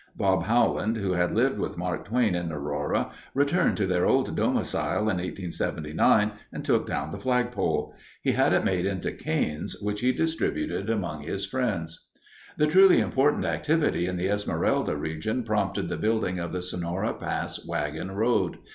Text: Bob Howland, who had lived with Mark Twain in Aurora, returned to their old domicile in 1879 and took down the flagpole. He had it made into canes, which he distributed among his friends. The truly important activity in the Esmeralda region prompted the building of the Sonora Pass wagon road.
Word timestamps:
Bob 0.15 0.45
Howland, 0.45 0.97
who 0.97 1.11
had 1.11 1.35
lived 1.35 1.59
with 1.59 1.77
Mark 1.77 2.05
Twain 2.05 2.33
in 2.33 2.51
Aurora, 2.51 3.11
returned 3.35 3.77
to 3.77 3.85
their 3.85 4.07
old 4.07 4.35
domicile 4.35 5.01
in 5.01 5.17
1879 5.19 6.31
and 6.51 6.65
took 6.65 6.87
down 6.87 7.11
the 7.11 7.19
flagpole. 7.19 7.93
He 8.23 8.31
had 8.31 8.51
it 8.51 8.63
made 8.65 8.87
into 8.87 9.11
canes, 9.11 9.79
which 9.79 10.01
he 10.01 10.11
distributed 10.11 10.89
among 10.89 11.21
his 11.21 11.45
friends. 11.45 12.07
The 12.57 12.65
truly 12.65 12.99
important 12.99 13.45
activity 13.45 14.07
in 14.07 14.17
the 14.17 14.27
Esmeralda 14.29 14.97
region 14.97 15.43
prompted 15.43 15.87
the 15.87 15.97
building 15.97 16.39
of 16.39 16.51
the 16.51 16.63
Sonora 16.63 17.13
Pass 17.13 17.63
wagon 17.63 18.09
road. 18.09 18.57